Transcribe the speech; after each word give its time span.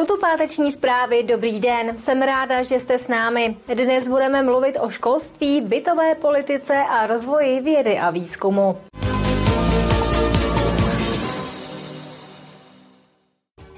Jsou 0.00 0.06
tu 0.06 0.20
páteční 0.20 0.72
zprávy, 0.72 1.22
dobrý 1.22 1.60
den, 1.60 1.98
jsem 1.98 2.22
ráda, 2.22 2.62
že 2.62 2.80
jste 2.80 2.98
s 2.98 3.08
námi. 3.08 3.56
Dnes 3.74 4.08
budeme 4.08 4.42
mluvit 4.42 4.78
o 4.80 4.90
školství, 4.90 5.60
bytové 5.60 6.14
politice 6.14 6.74
a 6.74 7.06
rozvoji 7.06 7.60
vědy 7.60 7.98
a 7.98 8.10
výzkumu. 8.10 8.76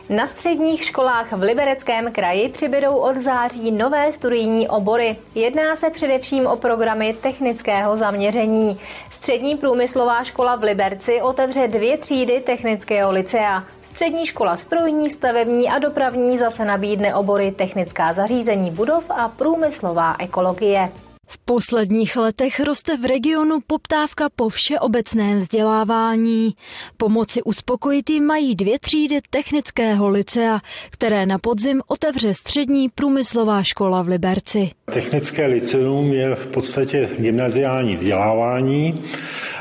Na 0.09 0.27
středních 0.27 0.85
školách 0.85 1.33
v 1.33 1.43
Libereckém 1.43 2.13
kraji 2.13 2.49
přibydou 2.49 2.97
od 2.97 3.17
září 3.17 3.71
nové 3.71 4.13
studijní 4.13 4.69
obory. 4.69 5.17
Jedná 5.35 5.77
se 5.77 5.91
především 5.91 6.47
o 6.47 6.57
programy 6.57 7.15
technického 7.23 7.97
zaměření. 7.97 8.81
Střední 9.11 9.57
průmyslová 9.57 10.25
škola 10.25 10.57
v 10.57 10.63
Liberci 10.63 11.23
otevře 11.23 11.69
dvě 11.69 11.99
třídy 11.99 12.41
technického 12.41 13.13
licea. 13.13 13.65
Střední 13.83 14.27
škola 14.27 14.57
strojní, 14.57 15.11
stavební 15.11 15.69
a 15.69 15.79
dopravní 15.79 16.39
zase 16.39 16.65
nabídne 16.65 17.15
obory 17.15 17.53
technická 17.53 18.13
zařízení 18.13 18.71
budov 18.71 19.11
a 19.11 19.29
průmyslová 19.29 20.17
ekologie. 20.19 20.93
V 21.33 21.39
posledních 21.39 22.17
letech 22.17 22.61
roste 22.61 22.97
v 22.97 23.05
regionu 23.05 23.59
poptávka 23.67 24.29
po 24.37 24.49
všeobecném 24.49 25.39
vzdělávání. 25.39 26.55
Pomoci 26.97 27.43
uspokojit 27.43 28.11
jim 28.11 28.25
mají 28.27 28.55
dvě 28.55 28.79
třídy 28.79 29.21
technického 29.31 30.09
licea, 30.09 30.61
které 30.91 31.27
na 31.27 31.39
podzim 31.39 31.81
otevře 31.87 32.35
střední 32.35 32.89
průmyslová 32.89 33.63
škola 33.63 34.03
v 34.03 34.09
Liberci. 34.09 34.71
Technické 34.93 35.47
liceum 35.47 36.13
je 36.13 36.35
v 36.35 36.47
podstatě 36.47 37.09
gymnaziální 37.19 37.97
vzdělávání 37.97 39.03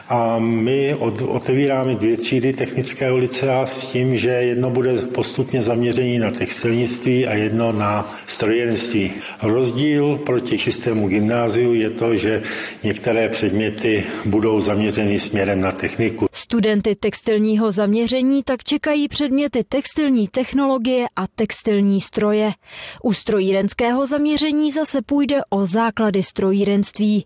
a 0.09 0.39
my 0.39 0.95
otevíráme 1.27 1.95
dvě 1.95 2.17
třídy 2.17 2.53
technického 2.53 3.17
licea 3.17 3.65
s 3.65 3.85
tím, 3.85 4.17
že 4.17 4.29
jedno 4.29 4.69
bude 4.69 4.93
postupně 4.93 5.61
zaměření 5.61 6.19
na 6.19 6.31
textilnictví 6.31 7.27
a 7.27 7.33
jedno 7.33 7.71
na 7.71 8.13
strojírenství. 8.27 9.11
Rozdíl 9.41 10.17
proti 10.17 10.57
čistému 10.57 11.07
gymnáziu 11.07 11.60
je 11.73 11.89
to, 11.89 12.15
že 12.17 12.43
některé 12.83 13.29
předměty 13.29 14.03
budou 14.25 14.59
zaměřeny 14.59 15.21
směrem 15.21 15.61
na 15.61 15.71
techniku. 15.71 16.27
Studenty 16.31 16.95
textilního 16.95 17.71
zaměření 17.71 18.43
tak 18.43 18.63
čekají 18.63 19.07
předměty 19.07 19.63
textilní 19.69 20.27
technologie 20.27 21.05
a 21.15 21.27
textilní 21.27 22.01
stroje. 22.01 22.51
U 23.03 23.13
strojírenského 23.13 24.05
zaměření 24.05 24.71
zase 24.71 25.01
půjde 25.01 25.41
o 25.49 25.65
základy 25.65 26.23
strojírenství. 26.23 27.25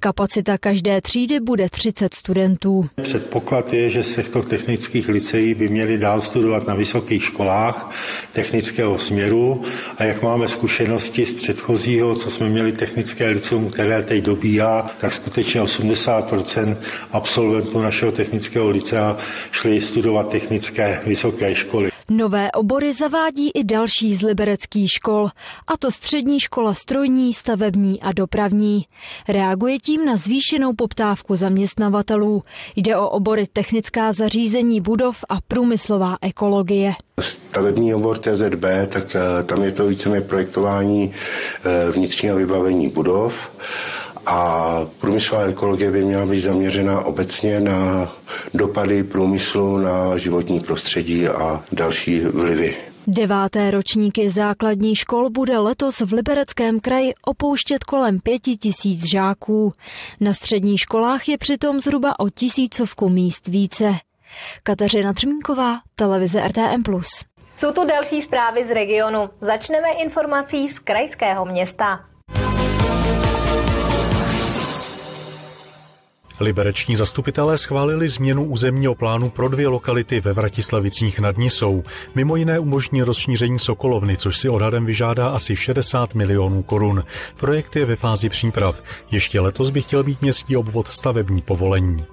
Kapacita 0.00 0.58
každé 0.58 1.00
třídy 1.00 1.40
bude 1.40 1.68
30 1.68 2.14
studentů. 2.14 2.88
Předpoklad 3.02 3.72
je, 3.72 3.90
že 3.90 4.02
z 4.02 4.14
těchto 4.14 4.42
technických 4.42 5.08
liceí 5.08 5.54
by 5.54 5.68
měli 5.68 5.98
dál 5.98 6.20
studovat 6.20 6.66
na 6.66 6.74
vysokých 6.74 7.24
školách 7.24 7.92
technického 8.32 8.98
směru 8.98 9.62
a 9.98 10.04
jak 10.04 10.22
máme 10.22 10.48
zkušenosti 10.48 11.26
z 11.26 11.32
předchozího, 11.32 12.14
co 12.14 12.30
jsme 12.30 12.48
měli 12.48 12.72
technické 12.72 13.26
liceum, 13.26 13.70
které 13.74 14.02
teď 14.02 14.24
dobíhá, 14.24 14.86
tak 15.00 15.12
skutečně 15.12 15.62
80% 15.62 16.76
absolventů 17.12 17.82
našeho 17.82 18.12
technického 18.12 18.68
licea 18.68 19.16
šli 19.52 19.80
studovat 19.82 20.28
technické 20.30 21.00
vysoké 21.06 21.54
školy. 21.54 21.93
Nové 22.10 22.52
obory 22.52 22.92
zavádí 22.92 23.50
i 23.54 23.64
další 23.64 24.14
z 24.14 24.22
libereckých 24.22 24.90
škol, 24.92 25.28
a 25.66 25.76
to 25.76 25.90
střední 25.90 26.40
škola 26.40 26.74
strojní, 26.74 27.32
stavební 27.32 28.00
a 28.00 28.12
dopravní. 28.12 28.84
Reaguje 29.28 29.78
tím 29.78 30.04
na 30.04 30.16
zvýšenou 30.16 30.72
poptávku 30.72 31.36
zaměstnavatelů. 31.36 32.42
Jde 32.76 32.96
o 32.96 33.08
obory 33.08 33.46
technická 33.52 34.12
zařízení 34.12 34.80
budov 34.80 35.24
a 35.28 35.40
průmyslová 35.48 36.16
ekologie. 36.22 36.92
Stavební 37.20 37.94
obor 37.94 38.18
TZB, 38.18 38.64
tak 38.88 39.16
eh, 39.16 39.42
tam 39.42 39.62
je 39.62 39.72
to 39.72 39.86
víceméně 39.86 40.20
projektování 40.20 41.12
eh, 41.64 41.90
vnitřního 41.90 42.36
vybavení 42.36 42.88
budov 42.88 43.50
a 44.26 44.80
průmyslová 45.00 45.44
ekologie 45.44 45.90
by 45.90 46.04
měla 46.04 46.26
být 46.26 46.40
zaměřena 46.40 47.04
obecně 47.04 47.60
na 47.60 48.12
dopady 48.54 49.02
průmyslu 49.04 49.78
na 49.78 50.18
životní 50.18 50.60
prostředí 50.60 51.28
a 51.28 51.64
další 51.72 52.20
vlivy. 52.20 52.76
Deváté 53.06 53.70
ročníky 53.70 54.30
základní 54.30 54.94
škol 54.96 55.30
bude 55.30 55.58
letos 55.58 56.00
v 56.00 56.12
Libereckém 56.12 56.80
kraji 56.80 57.14
opouštět 57.26 57.84
kolem 57.84 58.20
pěti 58.20 58.56
tisíc 58.56 59.10
žáků. 59.10 59.72
Na 60.20 60.32
středních 60.32 60.80
školách 60.80 61.28
je 61.28 61.38
přitom 61.38 61.80
zhruba 61.80 62.18
o 62.18 62.30
tisícovku 62.30 63.08
míst 63.08 63.48
více. 63.48 63.92
Kateřina 64.62 65.12
Třmínková, 65.12 65.80
televize 65.94 66.48
RTM+. 66.48 66.82
Jsou 67.54 67.72
tu 67.72 67.86
další 67.86 68.22
zprávy 68.22 68.64
z 68.64 68.70
regionu. 68.70 69.30
Začneme 69.40 69.88
informací 69.92 70.68
z 70.68 70.78
krajského 70.78 71.44
města. 71.44 72.13
Libereční 76.40 76.96
zastupitelé 76.96 77.58
schválili 77.58 78.08
změnu 78.08 78.44
územního 78.44 78.94
plánu 78.94 79.30
pro 79.30 79.48
dvě 79.48 79.68
lokality 79.68 80.20
ve 80.20 80.32
Vratislavicích 80.32 81.18
nad 81.20 81.38
Nisou. 81.38 81.82
Mimo 82.14 82.36
jiné 82.36 82.58
umožní 82.58 83.02
rozšíření 83.02 83.58
Sokolovny, 83.58 84.16
což 84.16 84.38
si 84.38 84.48
odhadem 84.48 84.86
vyžádá 84.86 85.28
asi 85.28 85.56
60 85.56 86.14
milionů 86.14 86.62
korun. 86.62 87.04
Projekt 87.36 87.76
je 87.76 87.84
ve 87.84 87.96
fázi 87.96 88.28
příprav. 88.28 88.82
Ještě 89.10 89.40
letos 89.40 89.70
by 89.70 89.82
chtěl 89.82 90.04
být 90.04 90.22
městský 90.22 90.56
obvod 90.56 90.88
stavební 90.88 91.42
povolení. 91.42 92.04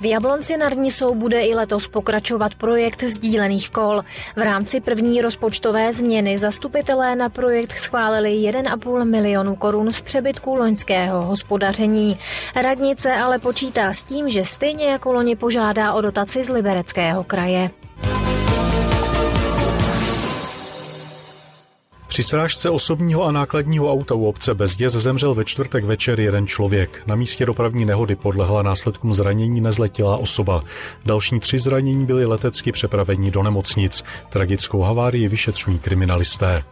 V 0.00 0.04
Jablonci 0.04 0.56
nad 0.56 0.74
Nisou 0.76 1.14
bude 1.14 1.40
i 1.40 1.54
letos 1.54 1.88
pokračovat 1.88 2.54
projekt 2.54 3.02
sdílených 3.02 3.70
kol. 3.70 4.02
V 4.36 4.42
rámci 4.42 4.80
první 4.80 5.20
rozpočtové 5.20 5.92
změny 5.92 6.36
zastupitelé 6.36 7.16
na 7.16 7.28
projekt 7.28 7.72
schválili 7.72 8.30
1,5 8.30 9.04
milionu 9.04 9.56
korun 9.56 9.92
z 9.92 10.00
přebytku 10.00 10.54
loňského 10.54 11.22
hospodaření. 11.22 12.18
Radnice 12.56 13.14
ale 13.14 13.38
počítá 13.38 13.92
s 13.92 14.02
tím, 14.02 14.30
že 14.30 14.44
stejně 14.44 14.86
jako 14.86 15.12
loni 15.12 15.36
požádá 15.36 15.92
o 15.92 16.00
dotaci 16.00 16.42
z 16.42 16.48
Libereckého 16.48 17.24
kraje. 17.24 17.70
Při 22.18 22.22
srážce 22.22 22.70
osobního 22.70 23.24
a 23.24 23.32
nákladního 23.32 23.92
auta 23.92 24.14
u 24.14 24.24
obce 24.24 24.54
Bezděz 24.54 24.92
zemřel 24.92 25.34
ve 25.34 25.44
čtvrtek 25.44 25.84
večer 25.84 26.20
jeden 26.20 26.46
člověk. 26.46 27.02
Na 27.06 27.14
místě 27.14 27.46
dopravní 27.46 27.84
nehody 27.84 28.16
podlehla 28.16 28.62
následkům 28.62 29.12
zranění 29.12 29.60
nezletilá 29.60 30.16
osoba. 30.16 30.62
Další 31.04 31.40
tři 31.40 31.58
zranění 31.58 32.06
byly 32.06 32.24
letecky 32.24 32.72
přepraveni 32.72 33.30
do 33.30 33.42
nemocnic. 33.42 34.04
Tragickou 34.28 34.80
havárii 34.80 35.28
vyšetřují 35.28 35.78
kriminalisté. 35.78 36.64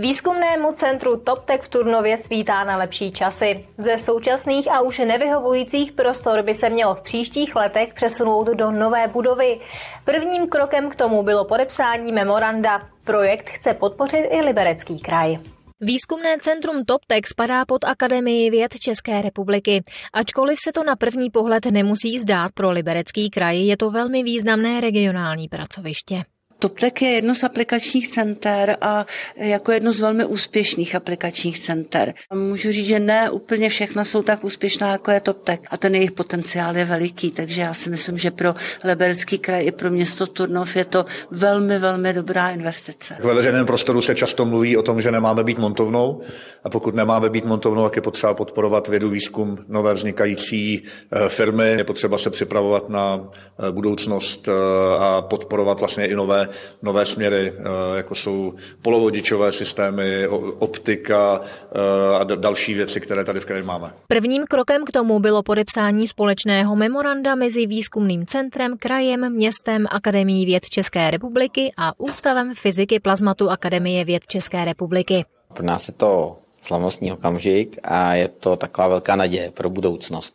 Výzkumnému 0.00 0.72
centru 0.72 1.16
TopTech 1.16 1.60
v 1.60 1.68
Turnově 1.68 2.16
svítá 2.16 2.64
na 2.64 2.76
lepší 2.76 3.12
časy. 3.12 3.60
Ze 3.78 3.98
současných 3.98 4.72
a 4.72 4.80
už 4.80 4.98
nevyhovujících 4.98 5.92
prostor 5.92 6.42
by 6.42 6.54
se 6.54 6.70
mělo 6.70 6.94
v 6.94 7.02
příštích 7.02 7.56
letech 7.56 7.94
přesunout 7.94 8.46
do 8.46 8.70
nové 8.70 9.08
budovy. 9.08 9.60
Prvním 10.04 10.48
krokem 10.48 10.90
k 10.90 10.96
tomu 10.96 11.22
bylo 11.22 11.44
podepsání 11.44 12.12
memoranda. 12.12 12.88
Projekt 13.04 13.50
chce 13.50 13.74
podpořit 13.74 14.28
i 14.30 14.40
Liberecký 14.40 14.98
kraj. 14.98 15.38
Výzkumné 15.80 16.38
centrum 16.38 16.84
TopTech 16.84 17.26
spadá 17.26 17.64
pod 17.64 17.84
Akademii 17.84 18.50
věd 18.50 18.74
České 18.78 19.22
republiky. 19.22 19.82
Ačkoliv 20.12 20.58
se 20.64 20.72
to 20.72 20.84
na 20.84 20.96
první 20.96 21.30
pohled 21.30 21.66
nemusí 21.66 22.18
zdát 22.18 22.52
pro 22.54 22.70
Liberecký 22.70 23.30
kraj, 23.30 23.58
je 23.58 23.76
to 23.76 23.90
velmi 23.90 24.22
významné 24.22 24.80
regionální 24.80 25.48
pracoviště. 25.48 26.22
TopTech 26.60 27.02
je 27.02 27.08
jedno 27.08 27.34
z 27.34 27.44
aplikačních 27.44 28.08
center 28.08 28.76
a 28.80 29.06
jako 29.36 29.72
jedno 29.72 29.92
z 29.92 30.00
velmi 30.00 30.24
úspěšných 30.24 30.94
aplikačních 30.94 31.60
center. 31.60 32.14
Můžu 32.34 32.70
říct, 32.70 32.86
že 32.86 33.00
ne 33.00 33.30
úplně 33.30 33.68
všechna 33.68 34.04
jsou 34.04 34.22
tak 34.22 34.44
úspěšná, 34.44 34.92
jako 34.92 35.10
je 35.10 35.20
TopTech 35.20 35.60
a 35.70 35.76
ten 35.76 35.94
jejich 35.94 36.12
potenciál 36.12 36.76
je 36.76 36.84
veliký, 36.84 37.30
takže 37.30 37.60
já 37.60 37.74
si 37.74 37.90
myslím, 37.90 38.18
že 38.18 38.30
pro 38.30 38.54
Liberecký 38.84 39.38
kraj 39.38 39.66
i 39.66 39.72
pro 39.72 39.90
město 39.90 40.26
Turnov 40.26 40.76
je 40.76 40.84
to 40.84 41.04
velmi, 41.30 41.78
velmi 41.78 42.12
dobrá 42.12 42.48
investice. 42.48 43.16
V 43.20 43.24
veřejném 43.24 43.66
prostoru 43.66 44.00
se 44.00 44.14
často 44.14 44.44
mluví 44.44 44.76
o 44.76 44.82
tom, 44.82 45.00
že 45.00 45.10
nemáme 45.10 45.44
být 45.44 45.58
montovnou 45.58 46.20
a 46.64 46.70
pokud 46.70 46.94
nemáme 46.94 47.30
být 47.30 47.44
montovnou, 47.44 47.84
tak 47.84 47.96
je 47.96 48.02
potřeba 48.02 48.34
podporovat 48.34 48.88
vědu, 48.88 49.10
výzkum, 49.10 49.58
nové 49.68 49.94
vznikající 49.94 50.82
eh, 51.12 51.28
firmy, 51.28 51.70
je 51.70 51.84
potřeba 51.84 52.18
se 52.18 52.30
připravovat 52.30 52.88
na 52.88 53.20
eh, 53.20 53.72
budoucnost 53.72 54.48
eh, 54.48 54.52
a 54.98 55.22
podporovat 55.22 55.80
vlastně 55.80 56.06
i 56.06 56.14
nové 56.14 56.49
nové 56.82 57.04
směry, 57.04 57.52
eh, 57.56 57.96
jako 57.96 58.14
jsou 58.14 58.54
polovodičové 58.82 59.52
systémy, 59.52 60.26
optika 60.58 61.40
eh, 61.40 62.16
a 62.16 62.24
další 62.24 62.74
věci, 62.74 63.00
které 63.00 63.24
tady 63.24 63.40
v 63.40 63.46
kraji 63.46 63.62
máme. 63.62 63.92
Prvním 64.08 64.44
krokem 64.44 64.84
k 64.84 64.92
tomu 64.92 65.18
bylo 65.18 65.42
podepsání 65.42 66.08
společného 66.08 66.76
memoranda 66.76 67.34
mezi 67.34 67.66
výzkumným 67.66 68.26
centrem, 68.26 68.76
krajem, 68.78 69.32
městem, 69.32 69.86
Akademií 69.90 70.46
věd 70.46 70.64
České 70.68 71.10
republiky 71.10 71.72
a 71.76 72.00
Ústavem 72.00 72.54
fyziky 72.54 73.00
plazmatu 73.00 73.50
Akademie 73.50 74.04
věd 74.04 74.26
České 74.26 74.64
republiky. 74.64 75.24
Pro 75.54 75.64
nás 75.66 75.88
je 75.88 75.94
to 75.94 76.38
slavnostní 76.62 77.12
okamžik 77.12 77.78
a 77.82 78.14
je 78.14 78.28
to 78.28 78.56
taková 78.56 78.88
velká 78.88 79.16
naděje 79.16 79.50
pro 79.50 79.70
budoucnost, 79.70 80.34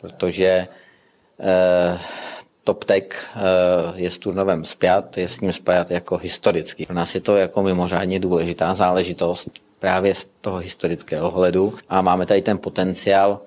protože 0.00 0.68
eh, 1.40 1.98
TopTech 2.64 3.26
eh, 3.36 3.40
je 3.94 4.10
s 4.10 4.18
Turnovem 4.18 4.64
spjat, 4.64 5.18
je 5.18 5.28
s 5.28 5.40
ním 5.40 5.52
spjat 5.52 5.90
jako 5.90 6.16
historicky. 6.16 6.86
Pro 6.86 6.94
nás 6.94 7.14
je 7.14 7.20
to 7.20 7.36
jako 7.36 7.62
mimořádně 7.62 8.20
důležitá 8.20 8.74
záležitost 8.74 9.48
právě 9.78 10.14
z 10.14 10.26
toho 10.40 10.58
historického 10.58 11.28
ohledu 11.28 11.74
a 11.88 12.02
máme 12.02 12.26
tady 12.26 12.42
ten 12.42 12.58
potenciál 12.58 13.40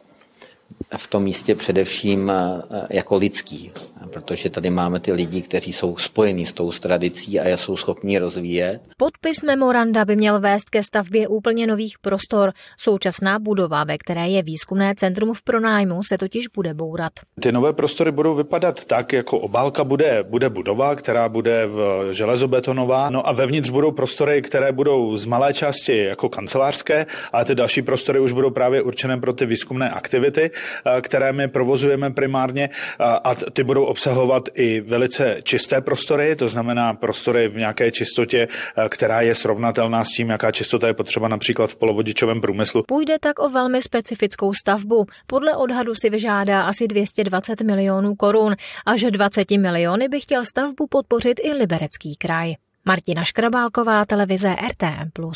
v 0.98 1.08
tom 1.08 1.24
místě 1.24 1.56
především 1.56 2.30
eh, 2.30 2.62
jako 2.90 3.18
lidský, 3.18 3.72
protože 4.14 4.50
tady 4.50 4.70
máme 4.70 5.00
ty 5.00 5.12
lidi, 5.12 5.42
kteří 5.42 5.74
jsou 5.74 5.98
spojení 5.98 6.46
s 6.46 6.54
tou 6.54 6.72
tradicí 6.72 7.40
a 7.40 7.58
jsou 7.58 7.78
schopni 7.78 8.20
rozvíjet. 8.20 8.82
Podpis 8.98 9.44
memoranda 9.44 10.06
by 10.06 10.16
měl 10.16 10.40
vést 10.40 10.70
ke 10.70 10.84
stavbě 10.84 11.28
úplně 11.28 11.68
nových 11.68 12.00
prostor. 12.02 12.52
Současná 12.78 13.40
budova, 13.40 13.84
ve 13.84 13.98
které 13.98 14.28
je 14.28 14.44
výzkumné 14.44 14.94
centrum 14.98 15.34
v 15.34 15.42
pronájmu, 15.42 16.04
se 16.04 16.18
totiž 16.18 16.48
bude 16.48 16.74
bourat. 16.74 17.12
Ty 17.42 17.52
nové 17.52 17.74
prostory 17.74 18.12
budou 18.12 18.36
vypadat 18.36 18.86
tak, 18.86 19.14
jako 19.14 19.40
obálka 19.40 19.84
bude, 19.84 20.24
bude 20.24 20.50
budova, 20.50 20.96
která 20.96 21.30
bude 21.30 21.66
v 21.68 22.08
železobetonová, 22.12 23.10
no 23.10 23.28
a 23.28 23.34
vevnitř 23.34 23.70
budou 23.70 23.92
prostory, 23.92 24.42
které 24.42 24.72
budou 24.72 25.18
z 25.18 25.26
malé 25.26 25.54
části 25.54 25.98
jako 25.98 26.30
kancelářské, 26.30 27.06
ale 27.34 27.46
ty 27.46 27.56
další 27.56 27.82
prostory 27.82 28.20
už 28.20 28.32
budou 28.32 28.50
právě 28.50 28.82
určené 28.82 29.18
pro 29.18 29.34
ty 29.34 29.46
výzkumné 29.46 29.90
aktivity 29.90 30.52
Eh, 30.83 30.83
které 31.02 31.34
my 31.34 31.48
provozujeme 31.48 32.12
primárně 32.12 32.70
a 33.00 33.36
ty 33.36 33.64
budou 33.64 33.86
obsahovat 33.86 34.50
i 34.54 34.82
velice 34.82 35.38
čisté 35.44 35.82
prostory, 35.82 36.36
to 36.36 36.48
znamená 36.48 36.94
prostory 36.94 37.48
v 37.48 37.58
nějaké 37.58 37.92
čistotě, 37.92 38.48
která 38.90 39.22
je 39.22 39.36
srovnatelná 39.36 40.04
s 40.04 40.08
tím, 40.08 40.30
jaká 40.30 40.52
čistota 40.52 40.88
je 40.88 40.94
potřeba 40.94 41.28
například 41.28 41.70
v 41.70 41.76
polovodičovém 41.76 42.42
průmyslu. 42.42 42.84
Půjde 42.88 43.20
tak 43.20 43.40
o 43.40 43.50
velmi 43.50 43.82
specifickou 43.82 44.54
stavbu. 44.54 45.06
Podle 45.28 45.56
odhadu 45.56 45.96
si 45.96 46.10
vyžádá 46.10 46.62
asi 46.62 46.88
220 46.88 47.62
milionů 47.62 48.16
korun, 48.16 48.56
až 48.86 49.02
20 49.02 49.52
miliony 49.52 50.08
by 50.08 50.20
chtěl 50.20 50.46
stavbu 50.46 50.88
podpořit 50.90 51.40
i 51.44 51.52
Liberecký 51.52 52.16
kraj. 52.16 52.54
Martina 52.86 53.24
Škrabálková, 53.24 54.06
televize 54.06 54.56
RTM+. 54.70 55.32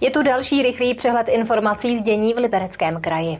Je 0.00 0.10
tu 0.10 0.22
další 0.22 0.62
rychlý 0.62 0.94
přehled 0.94 1.28
informací 1.28 1.98
z 1.98 2.02
dění 2.02 2.34
v 2.34 2.38
Libereckém 2.38 3.00
kraji. 3.00 3.38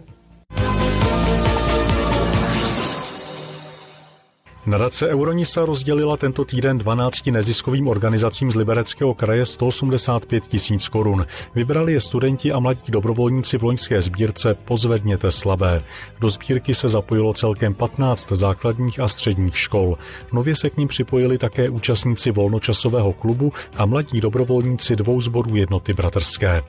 Nadace 4.67 5.09
Euronisa 5.09 5.65
rozdělila 5.65 6.17
tento 6.17 6.45
týden 6.45 6.79
12 6.79 7.27
neziskovým 7.27 7.89
organizacím 7.89 8.51
z 8.51 8.55
Libereckého 8.55 9.15
kraje 9.15 9.47
185 9.47 10.47
tisíc 10.47 10.89
korun. 10.89 11.27
Vybrali 11.55 11.93
je 11.93 12.01
studenti 12.01 12.53
a 12.53 12.59
mladí 12.59 12.83
dobrovolníci 12.89 13.59
v 13.59 13.63
loňské 13.63 14.03
sbírce 14.03 14.55
Pozvedněte 14.65 15.31
slabé. 15.31 15.83
Do 16.21 16.29
sbírky 16.29 16.75
se 16.75 16.89
zapojilo 16.89 17.33
celkem 17.33 17.75
15 17.75 18.33
základních 18.33 19.01
a 19.01 19.09
středních 19.09 19.59
škol. 19.59 19.99
Nově 20.33 20.55
se 20.55 20.71
k 20.71 20.77
ním 20.77 20.89
připojili 20.89 21.39
také 21.39 21.71
účastníci 21.71 22.31
volnočasového 22.31 23.13
klubu 23.13 23.53
a 23.77 23.87
mladí 23.87 24.21
dobrovolníci 24.21 24.97
dvou 24.97 25.21
zborů 25.21 25.57
jednoty 25.57 25.93
bratrské. 25.93 26.63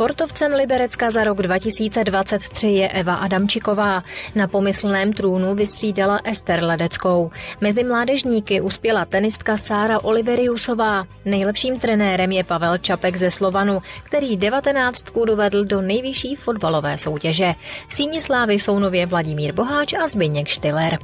Sportovcem 0.00 0.52
Liberecka 0.52 1.10
za 1.10 1.24
rok 1.24 1.42
2023 1.42 2.68
je 2.68 2.88
Eva 2.88 3.14
Adamčiková. 3.14 4.02
Na 4.34 4.48
pomyslném 4.48 5.12
trůnu 5.12 5.54
vystřídala 5.54 6.18
Ester 6.24 6.64
Ledeckou. 6.64 7.30
Mezi 7.60 7.84
mládežníky 7.84 8.60
uspěla 8.60 9.04
tenistka 9.04 9.58
Sára 9.58 10.04
Oliveriusová. 10.04 11.04
Nejlepším 11.24 11.78
trenérem 11.78 12.32
je 12.32 12.44
Pavel 12.44 12.78
Čapek 12.78 13.16
ze 13.16 13.30
Slovanu, 13.30 13.78
který 14.02 14.36
19 14.36 15.04
dovedl 15.26 15.64
do 15.64 15.80
nejvyšší 15.80 16.36
fotbalové 16.36 16.98
soutěže. 16.98 17.52
Síně 17.88 18.20
slávy 18.20 18.54
jsou 18.54 18.78
nově 18.78 19.06
Vladimír 19.06 19.54
Boháč 19.54 19.92
a 19.92 20.06
Zbyněk 20.06 20.48
Štiller. 20.48 20.98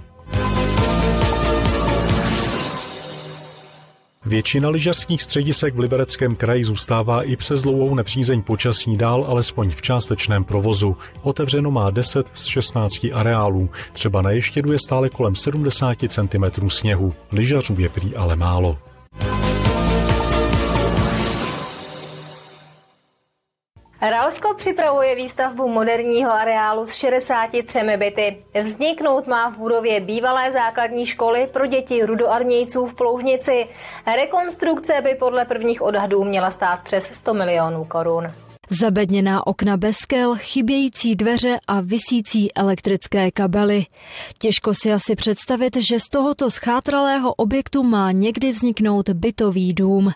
Většina 4.26 4.69
lyžařských 4.69 5.23
středisek 5.23 5.75
v 5.75 5.78
Libereckém 5.78 6.37
kraji 6.37 6.64
zůstává 6.64 7.23
i 7.23 7.37
přes 7.37 7.62
dlouhou 7.62 7.94
nepřízeň 7.94 8.43
počasí 8.43 8.96
dál 8.96 9.25
alespoň 9.28 9.70
v 9.70 9.82
částečném 9.82 10.44
provozu. 10.44 10.96
Otevřeno 11.23 11.70
má 11.70 11.90
10 11.90 12.26
z 12.34 12.44
16 12.44 13.06
areálů. 13.12 13.70
Třeba 13.93 14.23
na 14.23 14.31
Ještědu 14.31 14.73
je 14.73 14.78
stále 14.78 15.11
kolem 15.11 15.34
70 15.34 15.96
cm 16.08 16.69
sněhu. 16.69 17.14
Lyžařů 17.32 17.76
je 17.78 17.88
prý 17.88 18.17
ale 18.17 18.37
málo. 18.37 18.78
Ralsko 24.00 24.54
připravuje 24.54 25.14
výstavbu 25.14 25.69
moderního 25.69 26.32
areálu 26.32 26.87
s 26.87 26.94
63 26.94 27.78
byty. 27.96 28.40
Vzniknout 28.62 29.26
má 29.26 29.50
v 29.50 29.58
budově 29.58 30.00
bývalé 30.00 30.52
základní 30.52 31.06
školy 31.06 31.46
pro 31.52 31.66
děti 31.66 32.04
rudoarmějců 32.04 32.87
v 32.87 32.94
Ploužnici. 32.94 33.69
Rekonstrukce 34.16 34.93
by 35.02 35.14
podle 35.14 35.44
prvních 35.44 35.82
odhadů 35.82 36.25
měla 36.25 36.50
stát 36.50 36.81
přes 36.84 37.04
100 37.04 37.34
milionů 37.34 37.84
korun. 37.84 38.32
Zabedněná 38.70 39.46
okna 39.46 39.76
bez 39.76 39.96
kel, 39.96 40.34
chybějící 40.36 41.16
dveře 41.16 41.56
a 41.68 41.80
visící 41.80 42.54
elektrické 42.54 43.30
kabely. 43.30 43.84
Těžko 44.38 44.74
si 44.74 44.92
asi 44.92 45.16
představit, 45.16 45.76
že 45.76 46.00
z 46.00 46.08
tohoto 46.08 46.50
schátralého 46.50 47.34
objektu 47.34 47.82
má 47.82 48.12
někdy 48.12 48.50
vzniknout 48.50 49.08
bytový 49.08 49.74
dům. 49.74 50.10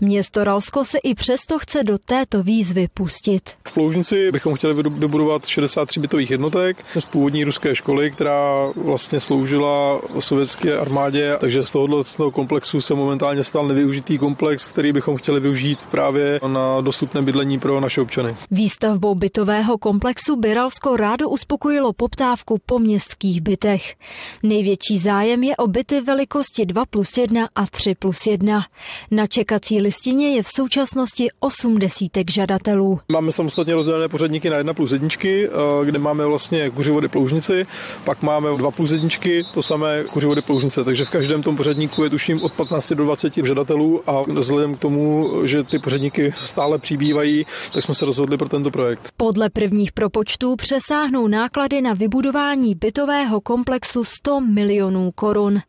Město 0.00 0.44
Ralsko 0.44 0.84
se 0.84 0.98
i 0.98 1.14
přesto 1.14 1.58
chce 1.58 1.84
do 1.84 1.98
této 1.98 2.42
výzvy 2.42 2.88
pustit. 2.94 3.50
V 3.68 3.72
Ploužnici 3.72 4.32
bychom 4.32 4.54
chtěli 4.54 4.74
vybudovat 4.74 5.46
63 5.46 6.00
bytových 6.00 6.30
jednotek 6.30 6.84
z 6.98 7.04
původní 7.04 7.44
ruské 7.44 7.74
školy, 7.74 8.10
která 8.10 8.72
vlastně 8.76 9.20
sloužila 9.20 10.00
sovětské 10.18 10.78
armádě, 10.78 11.36
takže 11.40 11.62
z 11.62 11.70
tohoto 11.70 12.30
komplexu 12.30 12.80
se 12.80 12.94
momentálně 12.94 13.42
stal 13.42 13.68
nevyužitý 13.68 14.18
komplex, 14.18 14.68
který 14.68 14.92
bychom 14.92 15.16
chtěli 15.16 15.40
využít 15.40 15.78
právě 15.90 16.40
na 16.46 16.80
dostupné 16.80 17.22
bydlení 17.22 17.58
pro 17.58 17.81
naše 17.82 18.00
občany. 18.00 18.36
Výstavbou 18.50 19.14
bytového 19.14 19.78
komplexu 19.78 20.36
by 20.36 20.54
Ralsko 20.54 20.96
rádo 20.96 21.28
uspokojilo 21.28 21.92
poptávku 21.92 22.58
po 22.66 22.78
městských 22.78 23.40
bytech. 23.40 23.94
Největší 24.42 24.98
zájem 24.98 25.42
je 25.42 25.56
o 25.56 25.66
byty 25.66 26.00
velikosti 26.00 26.66
2 26.66 26.86
plus 26.86 27.16
1 27.16 27.48
a 27.54 27.66
3 27.66 27.94
plus 27.94 28.26
1. 28.26 28.64
Na 29.10 29.26
čekací 29.26 29.80
listině 29.80 30.36
je 30.36 30.42
v 30.42 30.48
současnosti 30.54 31.28
8 31.40 31.78
desítek 31.78 32.30
žadatelů. 32.30 33.00
Máme 33.12 33.32
samostatně 33.32 33.74
rozdělené 33.74 34.08
pořadníky 34.08 34.50
na 34.50 34.56
1 34.56 34.74
plus 34.74 34.92
1, 34.92 35.08
eh, 35.24 35.84
kde 35.84 35.98
máme 35.98 36.26
vlastně 36.26 36.70
kuřivody 36.70 37.08
ploužnici, 37.08 37.66
pak 38.04 38.22
máme 38.22 38.56
2 38.56 38.70
plus 38.70 38.90
1, 38.90 39.08
to 39.54 39.62
samé 39.62 40.04
kuřivody 40.12 40.42
ploužnice, 40.42 40.84
takže 40.84 41.04
v 41.04 41.10
každém 41.10 41.42
tom 41.42 41.56
pořadníku 41.56 42.04
je 42.04 42.10
tuším 42.10 42.42
od 42.42 42.52
15 42.52 42.92
do 42.94 43.04
20 43.04 43.44
žadatelů 43.44 44.10
a 44.10 44.22
vzhledem 44.22 44.74
k 44.74 44.78
tomu, 44.78 45.28
že 45.46 45.62
ty 45.64 45.78
pořadníky 45.78 46.32
stále 46.44 46.78
přibývají, 46.78 47.46
tak 47.72 47.82
jsme 47.84 47.94
se 47.94 48.04
rozhodli 48.06 48.38
pro 48.38 48.48
tento 48.48 48.70
projekt. 48.70 49.12
Podle 49.16 49.50
prvních 49.50 49.92
propočtů 49.92 50.56
přesáhnou 50.56 51.28
náklady 51.28 51.80
na 51.80 51.94
vybudování 51.94 52.74
bytového 52.74 53.40
komplexu 53.40 54.04
100 54.04 54.40
milionů 54.40 55.10
korun. 55.14 55.60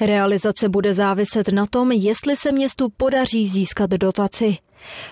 Realizace 0.00 0.68
bude 0.68 0.94
záviset 0.94 1.48
na 1.48 1.66
tom, 1.66 1.92
jestli 1.92 2.36
se 2.36 2.52
městu 2.52 2.88
podaří 2.96 3.48
získat 3.48 3.90
dotaci. 3.90 4.56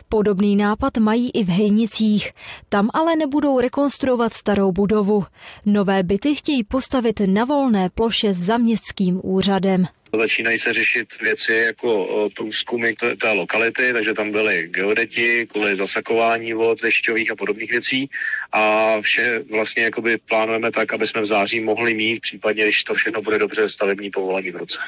Podobný 0.09 0.57
nápad 0.57 0.97
mají 0.97 1.31
i 1.31 1.45
v 1.45 1.49
Hejnicích. 1.49 2.33
Tam 2.69 2.91
ale 2.95 3.17
nebudou 3.17 3.61
rekonstruovat 3.61 4.35
starou 4.35 4.73
budovu. 4.73 5.25
Nové 5.67 6.03
byty 6.03 6.35
chtějí 6.35 6.65
postavit 6.65 7.21
na 7.27 7.45
volné 7.45 7.89
ploše 7.95 8.33
za 8.33 8.57
městským 8.57 9.21
úřadem. 9.23 9.85
Začínají 10.19 10.59
se 10.59 10.73
řešit 10.73 11.21
věci 11.21 11.53
jako 11.53 12.09
průzkumy 12.37 12.95
té 12.95 13.31
lokality, 13.33 13.93
takže 13.93 14.13
tam 14.13 14.31
byly 14.31 14.69
geodeti 14.69 15.47
kvůli 15.47 15.77
zasakování 15.77 16.53
vod 16.53 16.83
dešťových 16.83 17.31
a 17.31 17.37
podobných 17.37 17.71
věcí 17.71 18.11
a 18.53 18.95
vše 19.01 19.45
vlastně 19.51 19.91
plánujeme 20.29 20.71
tak, 20.71 20.93
aby 20.93 21.07
jsme 21.07 21.21
v 21.21 21.25
září 21.25 21.61
mohli 21.61 21.95
mít, 21.95 22.21
případně 22.21 22.63
když 22.63 22.85
to 22.85 22.95
všechno 22.95 23.23
bude 23.23 23.39
dobře, 23.39 23.69
stavební 23.69 24.11
povolení 24.11 24.51
v 24.51 24.57
roce. 24.57 24.79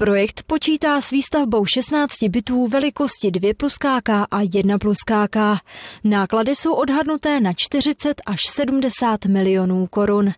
Projekt 0.00 0.42
počítá 0.46 1.00
s 1.00 1.10
výstavbou 1.10 1.64
16 1.64 2.22
bytů 2.28 2.66
velikosti 2.66 3.30
2 3.30 3.54
plus 3.56 3.74
KK 3.74 4.08
a 4.08 4.40
1 4.54 4.78
plus 4.78 4.98
KK. 4.98 5.36
Náklady 6.04 6.56
jsou 6.56 6.74
odhadnuté 6.74 7.40
na 7.40 7.52
40 7.56 8.20
až 8.26 8.40
70 8.46 9.24
milionů 9.24 9.86
korun. 9.86 10.30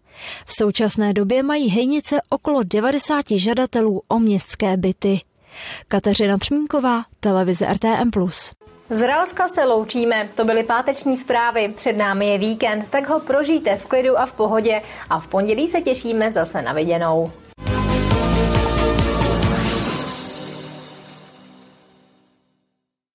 V 0.47 0.52
současné 0.52 1.12
době 1.12 1.42
mají 1.42 1.71
hejnice 1.71 2.21
okolo 2.28 2.62
90 2.62 3.25
žadatelů 3.31 4.02
o 4.09 4.19
městské 4.19 4.76
byty. 4.76 5.21
Kateřina 5.88 6.38
Třmínková, 6.38 7.04
televize 7.21 7.66
RTM+. 7.73 8.11
Z 8.90 9.00
Ralska 9.07 9.49
se 9.49 9.64
loučíme, 9.64 10.28
to 10.37 10.45
byly 10.45 10.64
páteční 10.64 11.16
zprávy, 11.16 11.75
před 11.76 11.97
námi 11.97 12.26
je 12.26 12.38
víkend, 12.38 12.88
tak 12.88 13.09
ho 13.09 13.21
prožijte 13.21 13.76
v 13.76 13.87
klidu 13.87 14.19
a 14.19 14.26
v 14.26 14.33
pohodě 14.33 14.83
a 15.11 15.21
v 15.21 15.26
pondělí 15.26 15.69
se 15.69 15.81
těšíme 15.81 16.31
zase 16.31 16.62
na 16.62 16.73
viděnou. 16.73 17.33